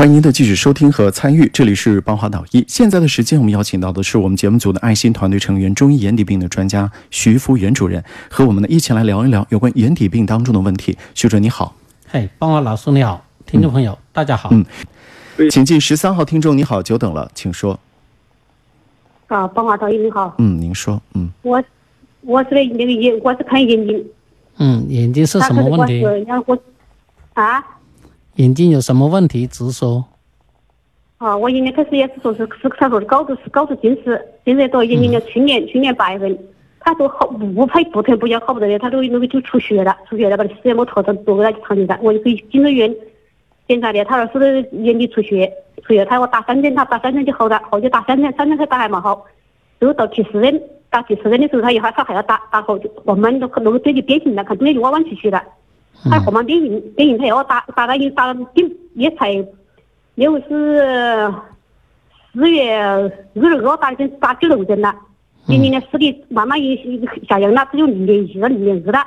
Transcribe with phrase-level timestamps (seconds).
[0.00, 2.64] 欢迎您的继续收听和参与，这里是邦华导医。
[2.66, 10.96] 现在的时间，我们邀请到的是我们节目组的爱心团队成员、中医眼底病的专家徐福元主任，和我们呢一起来聊一聊有关眼底病当中的问题。
[11.14, 11.76] 徐主任你好，
[12.08, 14.48] 嘿，邦华老师你好，听众朋友、大家好。
[14.54, 14.64] 嗯
[15.50, 17.78] 请进十三号听众，你好，久等了，请说。
[19.26, 21.62] 啊，帮华导医你好，嗯，您说，嗯，我
[22.22, 24.02] 我是那个眼，我是看眼睛，
[24.56, 26.02] 嗯，眼睛是什么问题？
[27.34, 27.62] 啊
[28.36, 29.46] 眼睛有什么问题？
[29.46, 30.04] 直说。
[31.18, 36.38] 啊，我眼睛开始也是说是是他说的高度是高度近视，现在到眼睛了，去年去年八月份，
[36.78, 42.94] 他说好不拍不疼不痒好不得了，他都那个就出血了，出血了把视网膜头上做个肠镜噻，我就去进了院
[43.68, 49.26] 检查的，他说是眼底出血，出血他给我打三针，他打三针就好了，后就打三针，三针他打还蛮好，
[49.78, 55.42] 最后到第四针打第四针的时候，他一会儿他还要打打好就慢慢都那个嘴就变形了，看东西就弯弯曲曲了。
[56.04, 59.32] 他后面变形变形，他要打打了一打了顶也才，
[60.14, 61.32] 因为是
[62.32, 64.94] 四月二十二打针打第六针了，
[65.46, 66.76] 今年的视力慢慢也
[67.28, 69.06] 下降了，只有零点一到零点二了。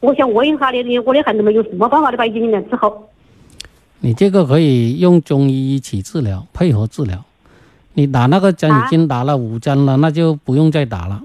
[0.00, 3.10] 我想问一下你，我的孩子们有什么办法的把眼睛能治好？
[3.98, 7.22] 你这个可以用中医一起治疗，配合治疗。
[7.92, 11.22] 你打那个针啊已经打了五针了，那就不用再打了。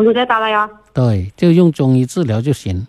[0.00, 0.68] 不用再打了呀？
[0.92, 2.86] 对，就用中医治疗就行。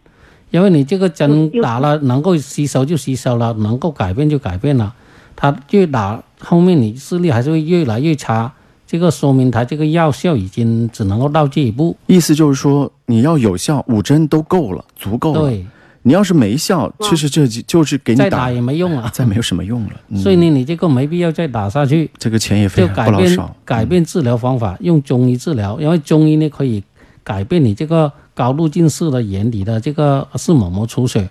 [0.52, 4.94] 因为你这个针打了，能够吸收就吸收了，能够改变就改变了。
[5.36, 8.50] 它越打后面你视力还是会越来越差，
[8.88, 11.97] 这个说明它这个药效已经只能够到这一步。
[12.08, 15.42] 意思就是说你要有效，五针都够了，足够了。
[15.42, 15.66] 对，
[16.03, 19.09] 你要是没效，其实这就就是给你再打也没用了。
[19.12, 19.92] 再没有什么用了。
[20.08, 23.56] 嗯、所以呢，你这个没必要再打下去，这个钱也费就改变不老少。
[23.66, 26.81] 改变治疗方法，用中医治疗，因为中医呢可以
[27.26, 31.28] 改变你这个高度近视的眼底的这个视网膜出血，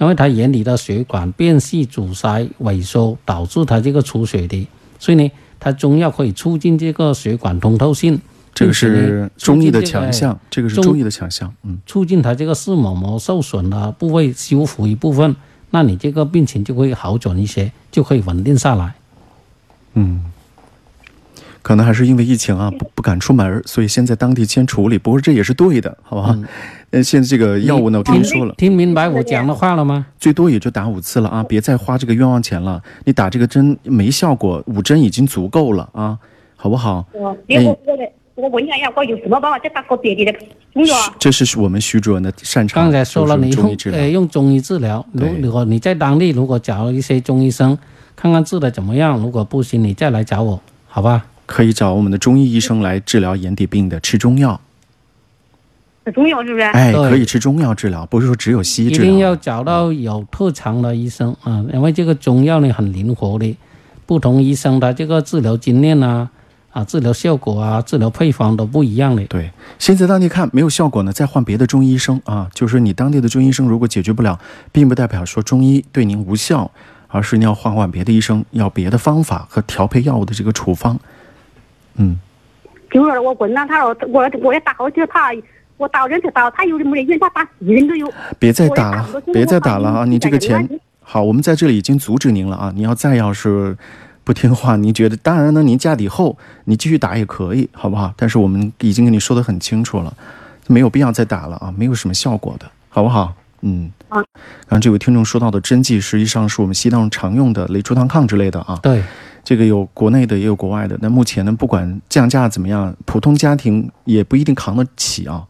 [0.00, 4.66] 因为它眼底的血管变细、阻塞、萎缩，导致它这个出血的，
[4.98, 8.20] 所以呢，它中药可以促进这个血管通透性，
[8.52, 11.54] 这个是中医的强，项，这个是中中医的强项。
[11.62, 15.36] 嗯，促进它这个视网膜受损的部位修复一部分，
[15.70, 18.94] 那你这个病情就会好转一些，就可以稳定下来。
[21.62, 24.98] 可能还是因为疫情啊，不不敢出门，所以先在当地先处理。
[24.98, 26.36] 不过这也是对的，好吧？
[26.90, 30.06] 嗯，现在这个药物呢，我听说了，听明白我讲的话了吗？
[30.18, 32.82] 最多也就打五次了啊，别再花这个冤枉钱了。
[33.04, 36.18] 你打这个针没效果，五针已经足够了啊，
[36.56, 37.06] 好不好？
[37.12, 37.36] 我我
[37.86, 40.38] 我的我问一下呀，我有什么办法再打个别的的
[40.74, 41.14] 中药啊？
[41.18, 42.82] 这是我们徐主任的擅长。
[42.82, 45.06] 刚才说了，就是你用中医治疗呃用中医治疗。
[45.12, 47.78] 如对如果你在当地如果找一些中医生，
[48.16, 51.24] 看看治的怎么样，如果不行，你再来找我，好吧？
[51.52, 54.58] 可以找我们的中医医生来治疗眼底病的，吃中药。
[56.12, 56.64] 中药是不是？
[56.64, 59.10] 哎，可以吃中药治疗，不是说只有西医一治疗。
[59.10, 63.56] 定要找到有特长的医生啊，因为这个中药呢很灵活的，
[64.04, 66.28] 不同医生的这个治疗经验啊、
[66.72, 69.24] 啊治疗效果啊、治疗配方都不一样的。
[69.26, 72.48] 对，先在当地看没有效果呢，再换别的中医医生啊。
[72.52, 74.40] 就是你当地的中医医生如果解决不了，
[74.72, 76.68] 并不代表说中医对您无效，
[77.06, 80.98] 而是你要换换别的医生，要别的方法和调配药物的这个处方。
[81.96, 82.16] 嗯，
[82.90, 85.30] 听说我问了他了，我我也打好久他，
[85.76, 88.10] 我打人就打，他有的没得医院，他打死人都有。
[88.38, 90.04] 别再打了别再打了啊！
[90.04, 90.68] 你这个钱
[91.00, 92.72] 好，我们在这里已经阻止您了啊！
[92.74, 93.76] 你要再要是
[94.24, 98.12] 不听话，您觉得当然呢，您家底厚，你继续打也可以，好不好？
[98.16, 100.14] 但是我们已经跟你说的很清楚了，
[100.68, 103.34] 没有必要再打了啊，没有什么效果的，好不好？
[103.62, 103.90] 嗯。
[104.08, 104.22] 啊。
[104.68, 108.78] 刚刚这位听众说到的针剂，实际上是我们西藏常用的类珠汤抗之类的啊。
[108.82, 109.02] 对，
[109.44, 110.96] 这个有国内的，也有国外的。
[111.00, 115.44] 那目前呢，不管降价怎么样，普通家庭也不一定扛得起啊，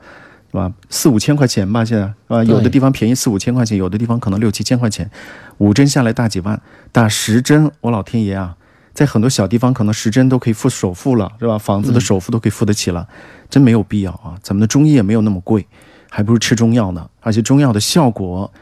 [0.50, 0.72] 是吧？
[0.88, 2.04] 四五千块钱吧，现在
[2.34, 2.42] 啊？
[2.44, 5.10] 有的地方便宜四五千块钱，有的地方可能六七千块钱，
[5.58, 6.60] 五针下来大几万，
[6.90, 8.56] 打十针，我老天爷啊！
[8.94, 11.56] 在很多小地方，可能十针都可以付首付了，是吧？
[11.56, 13.08] 房子的首付都可以付得起了，
[13.48, 14.36] 真没有必要啊！
[14.42, 15.66] 咱们的中医也没有那么贵，
[16.10, 17.08] 还不如吃中药呢。
[17.20, 18.52] 而且中药的效果，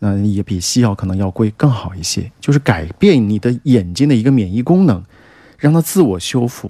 [0.00, 5.02] 那、也比西药可能要贵更好一些，就是改变你的眼睛的一个免疫功能，
[5.58, 6.66] 让它自我修复。